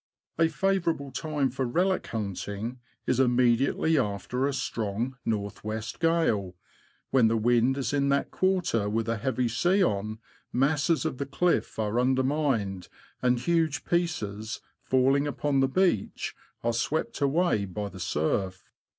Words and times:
A 0.39 0.47
favourable 0.47 1.11
time 1.11 1.51
for 1.51 1.63
relic 1.63 2.07
hunting 2.07 2.79
is 3.05 3.19
immediately 3.19 3.99
after 3.99 4.47
a 4.47 4.51
strong 4.53 5.15
north 5.25 5.63
west 5.63 5.99
gale. 5.99 6.55
When 7.11 7.27
the 7.27 7.37
wind 7.37 7.77
is 7.77 7.93
in 7.93 8.09
that 8.09 8.31
quarter, 8.31 8.89
with 8.89 9.07
a 9.07 9.17
heavy 9.17 9.47
sea 9.47 9.83
on, 9.83 10.17
masses 10.51 11.05
of 11.05 11.19
the 11.19 11.27
cliff 11.27 11.77
are 11.77 11.99
undermined, 11.99 12.87
and 13.21 13.37
huge 13.37 13.85
pieces, 13.85 14.59
falling 14.81 15.27
upon 15.27 15.59
the 15.59 15.67
beach, 15.67 16.35
are 16.63 16.73
swept 16.73 17.21
away 17.21 17.65
by 17.65 17.87
the 17.87 17.99
surf. 17.99 18.71